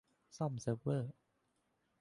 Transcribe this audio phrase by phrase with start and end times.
[0.37, 1.11] ซ่อมเซิร์ฟเวอร์